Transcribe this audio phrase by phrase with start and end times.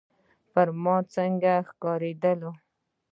[0.51, 2.41] پر ما ځکه ښه ولګېد.